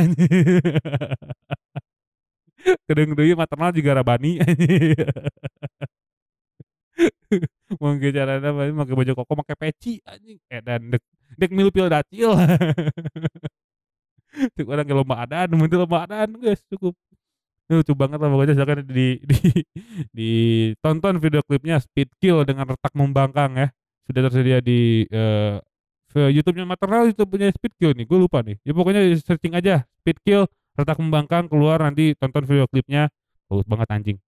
[2.87, 4.38] Kedeung deui maternal jiga Rabani
[8.14, 11.02] carana mah make baju koko make peci anjing, edan dek
[11.35, 12.38] dek milupil dacil.
[14.33, 16.94] Cek urang ge lomba adan, mun teu lomba adan geus cukup.
[17.80, 19.38] Lucu banget lah pokoknya silakan di di
[20.16, 23.68] ditonton video klipnya Speed Kill dengan Retak Membangkang ya.
[24.04, 25.06] Sudah tersedia di,
[26.11, 28.58] ve YouTube-nya Maternal, YouTube-nya Speed Kill nih, gua lupa nih.
[28.66, 30.44] Ya pokoknya searching aja Speed Kill
[30.76, 33.08] Retak Membangkang keluar nanti tonton video klipnya,
[33.48, 34.18] bagus banget anjing.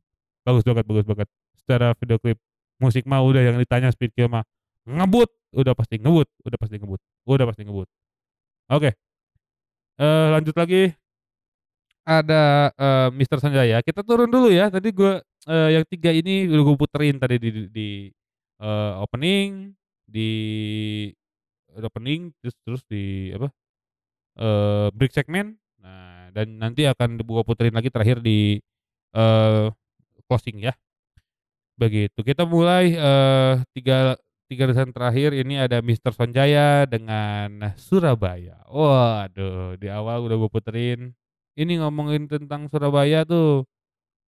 [0.46, 1.28] Bagus banget bagus banget.
[1.60, 2.38] Secara video klip,
[2.80, 4.44] musik mah udah yang ditanya Speed Kill mah
[4.84, 7.88] ngebut, udah pasti ngebut udah pasti ngebut udah pasti ngebut.
[8.72, 8.90] Oke.
[9.96, 11.03] Eee, lanjut lagi.
[12.06, 16.76] Ada, eee, Mister Sanjaya, kita turun dulu ya, tadi gua eee, yang 3 ini gue
[16.76, 17.88] puterin tadi di di di,
[18.60, 19.72] eee, opening,
[20.04, 20.28] di
[21.80, 23.48] opening terus terus di apa,
[24.40, 28.60] eee, break segmen, nah dan nanti akan gua puterin lagi terakhir di,
[29.16, 29.66] eee,
[30.28, 30.74] closing ya.
[31.78, 34.14] Begitu, kita mulai, eee, tiga
[34.46, 38.62] tiga lisan terakhir ini ada Mister Sonjaya dengan Surabaya.
[38.70, 41.10] Waduh, di awal udah gue puterin,
[41.54, 43.62] ini ngomongin tentang Surabaya tuh,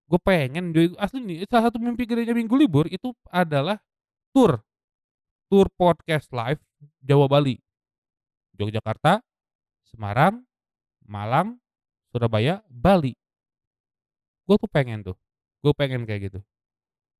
[0.07, 3.83] gue pengen cuy, asli nih salah satu mimpi gedenya Minggu Libur itu adalah
[4.31, 4.63] tur,
[5.51, 6.63] tur podcast live
[7.03, 7.59] Jawa Bali.
[8.57, 9.21] Yogyakarta,
[9.85, 10.41] Semarang,
[11.05, 11.61] Malang,
[12.09, 13.13] Surabaya, Bali.
[14.47, 15.17] Gue tuh pengen tuh,
[15.61, 16.41] gue pengen kayak gitu.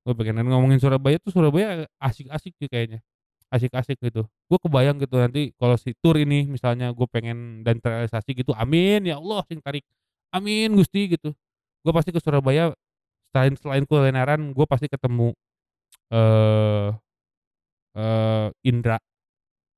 [0.07, 3.03] Gue pengen ngomongin Surabaya tuh Surabaya asik-asik sih kayaknya,
[3.55, 4.27] asik-asik gitu.
[4.51, 9.07] Gue kebayang gitu nanti kalau si tur ini misalnya gue pengen dan terrealisasi gitu, amin
[9.09, 9.85] ya Allah sing tarik,
[10.35, 11.33] amin Gusti gitu.
[11.87, 12.73] Gue pasti ke Surabaya
[13.35, 15.33] selain selain kulineran gue pasti ketemu,
[16.15, 16.89] eee
[17.99, 18.99] eee, Indra,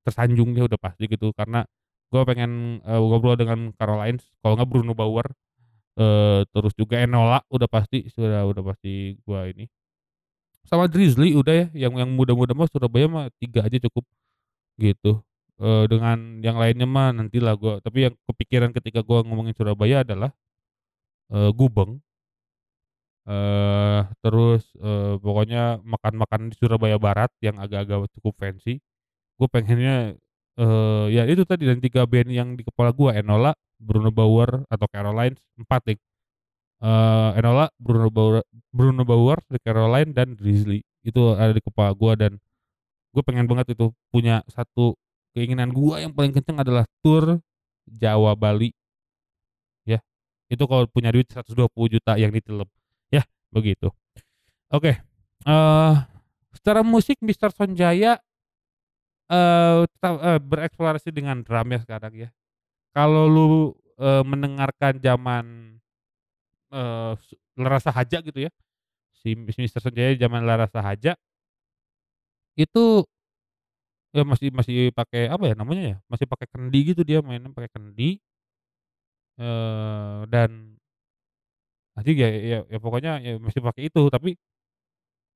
[0.06, 1.64] tersanjungnya udah pasti gitu karena
[2.12, 5.28] gue pengen, eee, ngobrol dengan Carolines kalau enggak Bruno Bauer,
[6.00, 9.68] eee, terus juga Enola udah pasti sudah udah pasti gua ini.
[10.68, 14.04] Sama Drizzly udah ya, yang yang muda-muda mah Surabaya mah 3 aja cukup,
[14.80, 15.22] gitu.
[15.60, 20.30] Eee, dengan yang lainnya mah nantilah gua tapi yang kepikiran ketika gua ngomongin Surabaya adalah,
[21.32, 22.02] eee, Gubeng.
[23.26, 28.78] Eee, terus, eee, pokoknya makan-makan di Surabaya Barat yang agak-agak cukup fancy.
[29.40, 30.14] Gue pengennya,
[30.58, 34.86] eee, ya itu tadi dan 3 band yang di kepala gua Enola, Bruno Bauer atau
[34.90, 35.98] Carolines 4 deh.
[36.82, 40.86] Eee, Enola, Bruno Bauer Bruno Bauer, The Caroline, dan Drizzly.
[41.02, 42.38] Itu ada di kepala gua dan
[43.14, 44.94] gue pengen banget itu punya satu
[45.36, 47.40] keinginan gua yang paling kenceng adalah tur
[47.88, 48.72] Jawa Bali.
[49.86, 49.98] Ya,
[50.50, 52.66] itu kalau punya duit 120 juta yang ditelep,
[53.12, 53.90] yah begitu.
[54.72, 54.98] Oke,
[55.46, 55.94] eee,
[56.54, 58.20] secara musik Mister Sonjaya,
[60.00, 62.28] ta eee, bereksplorasi dengan drum ya sekarang ya.
[62.96, 63.46] Kalau lu,
[64.00, 65.77] eee, mendengarkan zaman,
[66.72, 68.50] eee, su Lara Sahaja gitu ya,
[69.16, 71.16] si Mister Sonjaya zaman Lara Sahaja
[72.56, 73.06] itu
[74.16, 77.68] ya masih masih pakai apa ya namanya ya, masih pakai kendi gitu dia mainnya pakai
[77.76, 78.18] kendi.
[79.38, 80.78] Eee, dan
[81.96, 84.38] nanti ya ya ya pokoknya ya masih pakai itu, tapi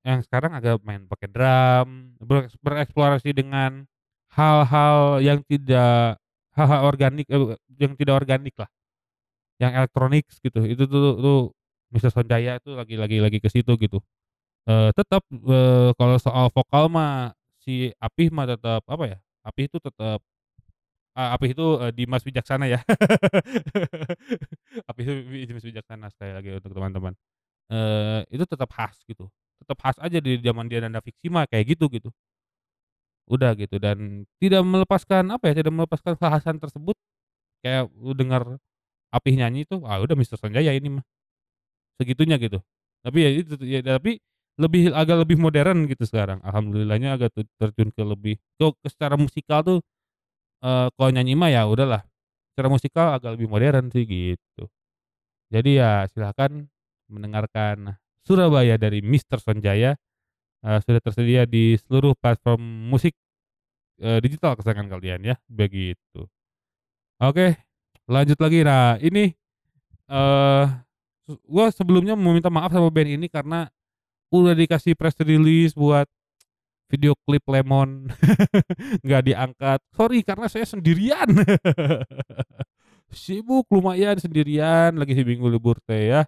[0.05, 3.87] yang sekarang agak main pakai drum, bereks bereksplorasi dengan
[4.35, 6.19] hal-hal yang tidak
[6.59, 8.67] hal-hal organik, eee, yang tidak organik lah,
[9.63, 11.39] yang elektroniks gitu, itu tuh tuh
[11.95, 14.01] Mister Sonjaya tuh lagi lagi lagi ke situ gitu.
[14.69, 19.79] Eee, tetep, eee, kalau soal vokal mah si Apih mah tetep apa ya, Apih itu
[19.83, 20.19] tetep
[21.19, 22.81] eee, Apih itu, eee, Dimas Wijaksana ya.
[24.91, 27.15] Apih itu wi Dimas Wijaksana sekali lagi untuk teman-teman.
[27.73, 29.29] Eee, itu tetap khas gitu,
[29.63, 32.11] tetep khas aja di zaman dia Nanda Fiksi mah kayak gitu gitu.
[33.31, 36.97] Udah gitu dan tidak melepaskan apa ya, tidak melepaskan kekhasan tersebut,
[37.65, 38.59] kayak lu denger
[39.13, 41.05] Apih nyanyi tuh, ah udah Mister Sonjaya ini mah.
[42.01, 42.59] Segitunya gitu.
[43.05, 44.19] Tapi ya itu ya tapi
[44.61, 49.65] lebih agak lebih modern gitu sekarang, alhamdulillahnya agak te terjun ke lebih ke secara musikal
[49.65, 49.79] tuh,
[50.65, 52.03] eee, kalau nyanyi mah ya udahlah,
[52.55, 54.65] secara musikal agak lebih modern sih gitu.
[55.53, 56.69] Jadi ya silakan
[57.13, 57.97] mendengarkan
[58.27, 59.97] Surabaya dari Mister Sonjaya,
[60.67, 63.15] eee, sudah tersedia di seluruh platform musik,
[64.03, 66.29] eee, digital kesayangan kalian ya, begitu.
[67.23, 67.57] Oke,
[68.13, 68.61] lanjut lagi.
[68.61, 69.33] Nah ini,
[70.07, 70.65] eee,
[71.25, 73.73] su gua sebelumnya mau minta maaf sama band ini karena
[74.29, 76.05] udah dikasih press release buat
[76.93, 78.13] video klip Lemon
[79.05, 81.29] nggak diangkat, sorry karena saya sendirian.
[83.13, 86.23] Sibuk lumayan sendirian lagi di minggu libur teh ya.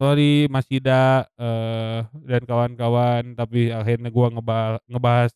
[0.00, 4.58] Sorry Mas Ida, eee, dan kawan-kawan tapi akhirnya gua ngeba
[4.90, 5.30] ngebahas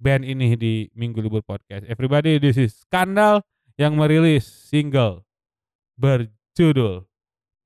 [0.00, 1.84] band ini di minggu libur podcast.
[1.88, 3.44] Everybody this is Skandal
[3.80, 5.24] yang merilis single
[6.00, 7.04] berjudul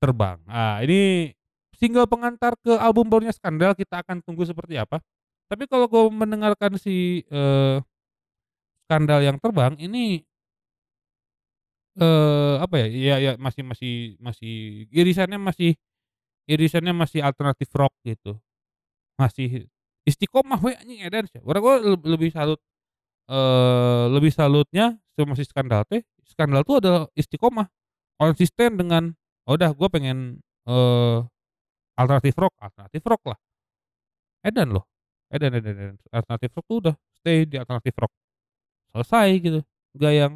[0.03, 0.39] Terbang.
[0.51, 1.31] Ah ini
[1.79, 4.99] single pengantar ke album barunya Skandal, kita akan tunggu seperti apa.
[5.51, 7.77] Tapi kalau gua mendengarkan si, eee,
[8.89, 10.21] Skandal yang Terbang ini
[11.95, 15.79] eee, apa ya, ya ya masih masih masih irisannya masih
[16.49, 18.35] irisannya masih alternatif rock gitu,
[19.19, 19.69] masih
[20.07, 22.59] istiqomah we anjing edan sia, urang mah leb lebih salut,
[23.31, 27.67] eee, lebih salutnya sama si Skandal teh, Skandal tuh adalah istiqomah,
[28.19, 29.13] konsisten dengan,
[29.47, 31.17] "Oh udah gua pengen, eee,
[31.99, 33.39] alternatif rock, alternatif rock lah."
[34.45, 34.85] Edan loh,
[35.33, 38.11] edan edan edan, alternatif rock tuh udah stay di alternatif rock,
[38.93, 39.59] selesai gitu,
[39.97, 40.33] nggak yang,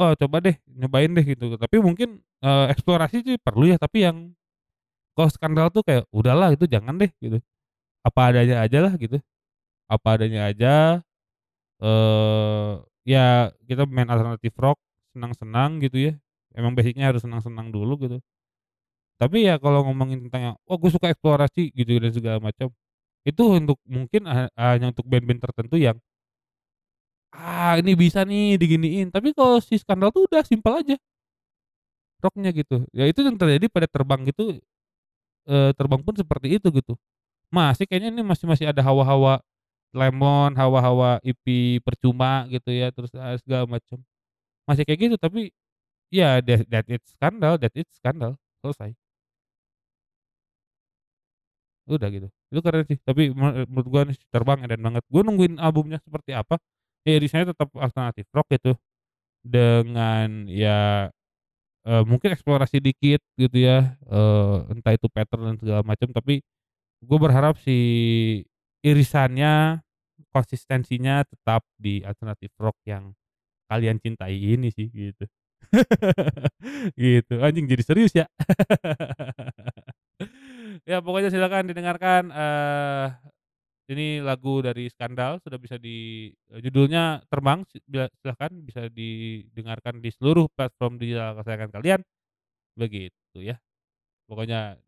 [0.00, 1.56] "Oh coba deh, nyobain deh," gitu.
[1.58, 4.18] Tapi mungkin, eee, eksplorasi sih perlu ya, tapi yang
[5.16, 7.38] Kalau skandal tuh kayak udahlah itu jangan deh gitu.
[8.06, 9.18] Apa adanya ajalah gitu.
[9.90, 11.02] Apa adanya aja,
[11.82, 12.72] eee,
[13.08, 14.78] ya kita main alternatif rock,
[15.14, 16.14] senang-senang gitu ya.
[16.56, 18.16] Emang basic-nya harus senang-senang dulu gitu.
[19.20, 22.68] Tapi ya kalau ngomongin tentang "Oh gue suka eksplorasi," gitu dan segala macam,
[23.26, 25.98] itu untuk mungkin ha hanya untuk band-band tertentu yang,
[27.34, 30.96] "Ah ini bisa nih diginiin." Tapi kalau si skandal tuh udah simpel aja.
[32.22, 32.84] Rock-nya gitu.
[32.96, 34.56] Ya itu yang terjadi pada Terbang gitu,
[35.48, 36.94] eee, Terbang pun seperti itu gitu.
[37.52, 39.40] Masih kayaknya ini masih masih ada hawa-hawa
[39.96, 43.98] Lemon, hawa-hawa EP percuma gitu ya, terus, eee, segala macam.
[44.68, 45.50] Masih kayak gitu tapi
[46.12, 48.96] ya that that it's skandal that it's skandal, selesai.
[51.88, 52.26] Udah gitu.
[52.50, 55.02] Itu keren sih, tapi me menurut gua nih Terbang edan banget.
[55.06, 56.58] Gua nungguin albumnya seperti apa,
[57.06, 58.74] ya irisannya tetap alternatif rock gitu.
[59.46, 61.08] Dengan ya,
[61.86, 66.42] eee, mungkin eksplorasi dikit gitu ya, eee, entah itu pattern dan segala macam, tapi
[67.04, 67.76] gua berharap si
[68.86, 69.80] irisannya,
[70.34, 73.14] konsistensinya tetap di alternatif rock yang
[73.70, 75.26] kalian cintai ini sih, gitu.
[76.98, 78.26] Gitu, anjing jadi serius ya.
[80.88, 83.06] Ya pokoknya silakan didengarkan, eee,
[83.92, 87.64] ini lagu dari Skandal sudah bisa di eee, judulnya Terbang,
[88.22, 92.00] silahkan bisa didengarkan di seluruh platform digital kesayangan kalian,
[92.78, 93.56] begitu ya.
[94.30, 94.78] Pokoknya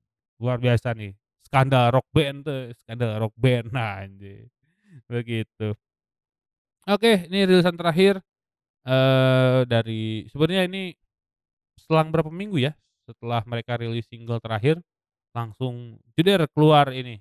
[0.43, 1.13] luar biasa nih,
[1.47, 4.49] skandal rock band tuh, skandal rock band, nah anjing,
[5.11, 5.75] begitu.
[6.87, 8.23] Oke, ini rilisan terakhir,
[8.87, 10.83] eee, dari sebenarnya ini
[11.79, 12.73] selang berapa minggu ya,
[13.09, 14.81] setelah mereka rilis single terakhir,
[15.37, 17.21] langsung jeder keluar ini,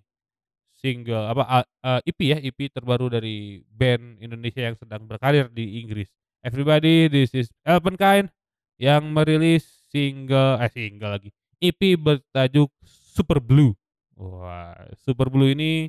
[0.77, 6.09] single apa, eee, EP ya, EP terbaru dari band Indonesia yang sedang berkarir di Inggris.
[6.45, 8.29] Everybody this is Elvenkind
[8.81, 11.29] yang merilis single eh single lagi,
[11.63, 13.73] EP bertajuk Super Blue.
[14.17, 15.87] Wah, Super Blue ini,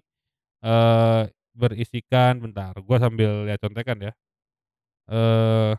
[0.64, 1.22] eee,
[1.56, 4.12] berisikan bentar gua sambil lihat contekan ya.
[5.08, 5.72] Eee,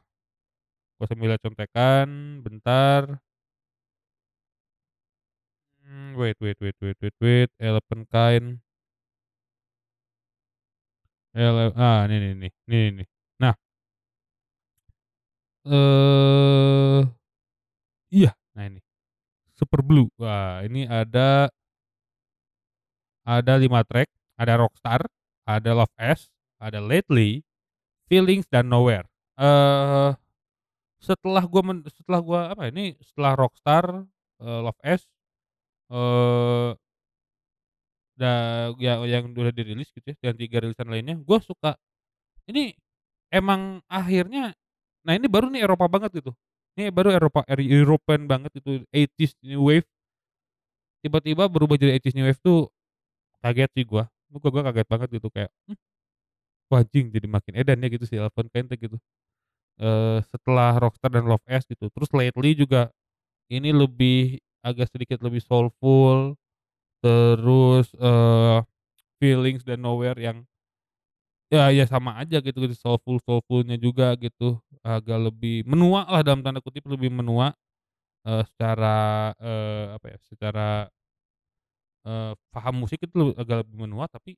[0.98, 3.22] gua sambil lihat contekan, bentar.
[5.86, 8.60] Mmm, wait wait wait wait wait wait, Elvenkind.
[11.36, 13.08] Ele ah, ini nih nih, nih nih.
[13.42, 13.54] Nah
[15.66, 17.04] eee,
[18.14, 18.80] iya, nah ini,
[19.60, 20.08] Super Blue.
[20.22, 21.52] Wah, ini ada
[23.28, 24.08] ada 5 track,
[24.40, 25.02] ada Rockstar,
[25.44, 27.44] ada Love S, ada Lately,
[28.12, 29.09] Feelings, dan Nowhere.
[29.40, 30.12] Eee,
[31.04, 33.86] setelah gua men setelah gua apa ini setelah Rockstar,
[34.42, 35.04] eee, Love S,
[35.92, 36.78] eee
[38.18, 38.32] da
[38.82, 41.76] ya yang udah dirilis gitu ya, dan 3 rilisan lainnya, gua suka.
[42.50, 42.74] Ini
[43.34, 44.54] emang akhirnya
[45.06, 46.32] nah ini baru nih Eropa banget gitu.
[46.78, 49.86] Ini baru Eropa European banget gitu, 80s new wave.
[51.04, 52.68] Tiba-tiba berubah jadi 80s new wave tuh
[53.44, 54.08] kaget sih gua.
[54.32, 55.78] Gua gua kaget banget gitu kayak, "Mmm,
[56.72, 58.98] wah anjing jadi makin edan ya," gitu si Elvenkind teh gitu.
[59.80, 61.88] Eee, setelah Rockstar dan Love S gitu.
[61.88, 62.92] Terus Lately juga
[63.52, 66.36] ini lebih agak sedikit lebih soulful,
[67.04, 68.60] terus, eee,
[69.22, 70.46] Feelings dan Nowhere yang
[71.52, 76.62] ya ya sama aja gitu gitu, soulful-soulful-nya juga gitu, agak lebih "menua" lah dalam tanda
[76.62, 77.58] kutip, lebih menua,
[78.28, 80.90] eee, secara, eee, apa ya, secara
[82.08, 84.36] eee, paham musik itu agak lebih menua tapi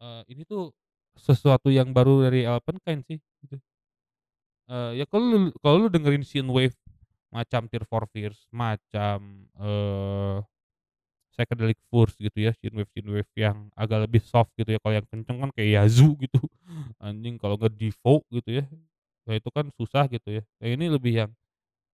[0.00, 0.70] eee, ini tuh
[1.18, 3.58] sesuatu yang baru dari Elvenkind sih, gitu.
[4.68, 6.76] Eee, ya kalau lu kalau lu dengerin synthwave
[7.32, 10.36] macam Tears for Fears, macam, eee,
[11.34, 15.50] Psychedelic Furs gitu ya, synthwave-synthwave yang agak lebih soft gitu ya, kalau yang kenceng kan
[15.56, 16.40] kayak Yazoo gitu,
[17.02, 18.64] anjing kalau enggak Devo gitu ya,
[19.28, 20.44] nah itu kan susah gitu ya.
[20.62, 21.30] Nah ini lebih yang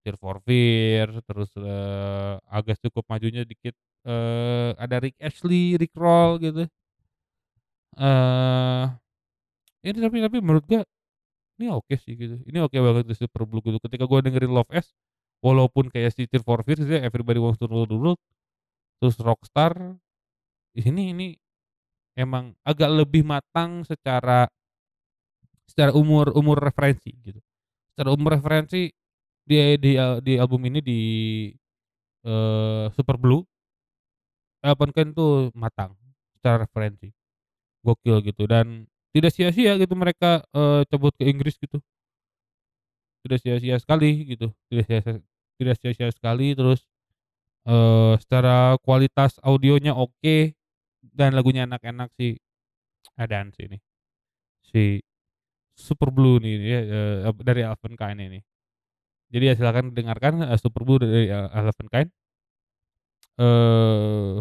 [0.04, 3.74] Tears for Fears, terus, eee, agak cukup majunya dikit,
[4.06, 6.64] eee, ada Rick Astley, Rick Roll gitu.
[7.98, 8.84] Eee,
[9.86, 10.82] ini tapi tapi menurut gua,
[11.58, 13.78] ini oke sih gitu, ini oke banget di Super Blue gitu.
[13.82, 14.90] Ketika gua dengerin Love S,
[15.44, 18.20] walaupun kayak si Tears for Fears ya, Everybody Wants to Rule the World,
[19.02, 19.74] terus Rockstar,
[20.78, 21.28] ini ini
[22.18, 24.46] emang agak lebih matang secara
[25.68, 27.40] secara umur umur referensi gitu.
[27.94, 28.90] Secara umur referensi
[29.44, 31.00] di di di album ini di,
[32.24, 33.44] eee, Super Blue
[34.64, 35.92] Elvenkind tuh matang
[36.40, 37.12] secara referensi,
[37.84, 41.78] gokil gitu dan tidak sia-sia gitu mereka, eee, cabut ke Inggris gitu.
[43.24, 45.16] Tidak sia-sia sekali gitu, tidak sia-sia
[45.56, 46.84] tidak sia-sia sekali, terus,
[47.68, 50.54] eee, secara kualitas audionya oke,
[51.14, 52.38] dan lagunya enak-enak sih,
[53.20, 53.78] edan sih ini.
[54.64, 54.82] Si
[55.76, 56.80] Super Blue nih ya,
[57.32, 58.40] ep dari Elvenkind ini.
[59.32, 62.10] Jadi ya silakan dengarkan, eee, Super Blue dari, eee, Elvenkind.
[63.38, 64.38] eee,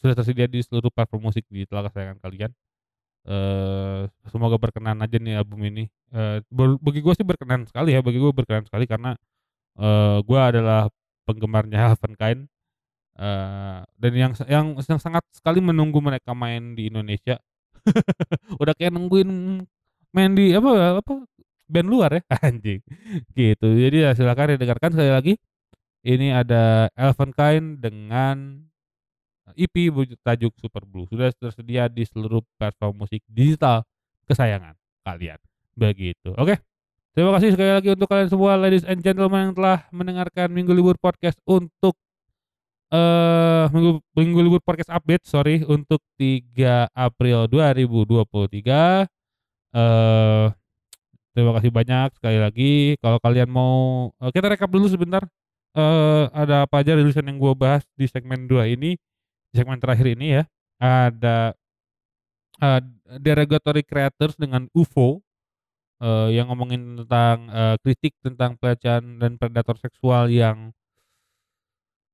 [0.00, 2.52] sudah tersedia di seluruh platform musik di telah kesayangan kalian.
[3.24, 5.88] Eee, semoga berkenan aja nih album ini,
[6.52, 9.16] ber bagi gue sih berkenan sekali ya, bagi gue berkenan sekali karena,
[9.78, 10.88] eee, gue adalah
[11.28, 12.48] penggemarnya Elvenkind,
[13.18, 17.38] eee, dan yang yang yang sangat sekali menunggu mereka main di Indonesia.
[18.62, 19.30] Udah kayak nungguin
[20.14, 21.14] main di apa apa,
[21.70, 22.80] band luar ya, anjing,
[23.36, 23.68] gitu.
[23.74, 25.34] Jadi ya silakan didengarkan sekali lagi,
[26.06, 28.66] ini ada Elvenkind dengan
[29.56, 33.82] EP bertajuk Super Blue, sudah tersedia di seluruh platform musik digital
[34.26, 34.74] kesayangan
[35.06, 35.38] kalian,
[35.76, 36.32] begitu.
[36.36, 36.58] Oke,
[37.14, 40.96] terima kasih sekali lagi untuk kalian semua ladies and gentlemen yang telah mendengarkan Minggu Libur
[40.98, 41.94] Podcast untuk,
[42.94, 49.06] eee, Minggu Minggu Libur Podcast update, sorry, untuk 3 April 2023.
[49.74, 50.46] Eee,
[51.34, 55.22] terima kasih banyak sekali lagi, kalau kalian mau eee, kita rekap dulu sebentar,
[55.76, 58.96] eee, ada apa aja rilisan yang gua bahas di segmen 2 ini,
[59.54, 60.44] segmen terakhir ini ya.
[60.82, 61.54] Ada,
[62.62, 62.80] eee,
[63.22, 65.22] Derogatory Creators dengan UFO,
[66.02, 70.72] eee, yang ngomongin tentang, eee, kritik tentang pelecehan dan predator seksual yang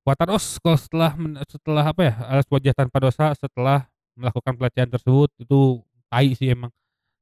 [0.07, 1.13] Wataros kalau setelah
[1.45, 3.79] setelah apa ya, sebuah kejahatan tanpa dosa setelah
[4.17, 6.73] melakukan pelecehan tersebut, itu tai sih emang.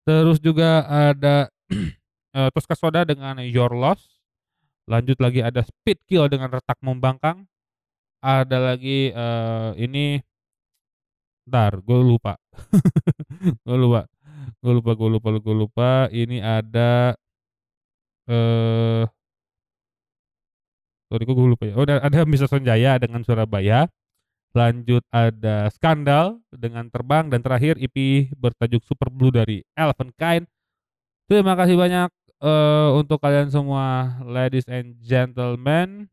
[0.07, 1.49] Terus juga ada,
[2.35, 4.23] eee, Tosca Soda dengan Your Loss,
[4.91, 7.47] lanjut lagi ada Speed Kill dengan Retak Membangkang,
[8.23, 10.19] ada lagi, eee, ini
[11.49, 12.37] entar gue lupa,
[13.67, 14.05] gue lupa.
[14.59, 17.15] Gue lupa gue lupa gue lupa, ini ada
[18.29, 19.09] eee
[21.09, 22.49] sorry kok gue lupa ya, oh ada ada Mr.
[22.53, 23.89] Sonjaya dengan Surabaya,
[24.53, 30.45] lanjut ada Skandal dengan Terbang, dan terakhir EP bertajuk Super Blue dari Elvenkind.
[31.29, 32.09] Terima kasih banyak,
[32.45, 36.09] eee, untuk kalian semua ladies and gentlemen,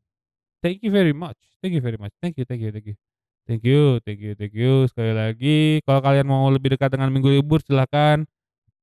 [0.66, 2.98] thank you very much thank you very much, thank you thank you thank you.
[3.46, 7.30] Thank you thank you thank you sekali lagi, kalau kalian mau lebih dekat dengan Minggu
[7.30, 8.26] Libur silahkan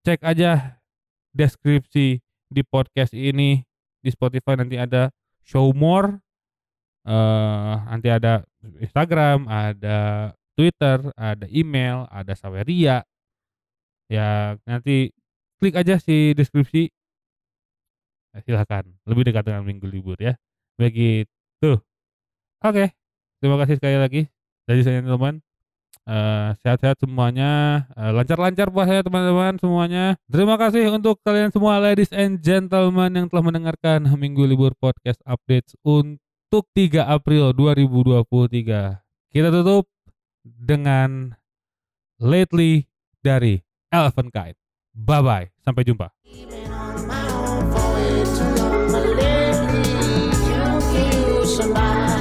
[0.07, 0.79] cek aja
[1.35, 3.59] deskripsi di podcast ini,
[3.99, 5.11] di Spotify nanti ada
[5.43, 6.15] show more,
[7.03, 8.47] eee, nanti ada
[8.79, 13.03] Instagram, ada Twitter, ada email, ada Saweria.
[14.07, 15.11] Ya nanti
[15.59, 16.87] klik aja si deskripsi.
[18.47, 20.39] Silahkan, lebih dekat dengan Minggu Libur ya,
[20.79, 21.42] begitu.
[22.63, 22.91] Oke,
[23.39, 24.23] terima kasih sekali lagi
[24.71, 25.43] ladies and gentlemen,
[26.07, 30.05] eee, sehat-sehat semuanya, eee, lancar-lancar puasanya teman-teman semuanya.
[30.31, 35.75] Terima kasih untuk kalian semua ladies and gentlemen yang telah mendengarkan Minggu Libur Podcast update
[35.83, 39.03] untuk 3 April 2023.
[39.33, 39.89] Kita tutup
[40.43, 41.33] dengan
[42.23, 42.87] Lately
[43.19, 43.59] dari
[43.91, 44.55] Elvenkind.
[44.93, 46.13] Bye-bye, sampai jumpa.
[51.55, 52.12] 什么？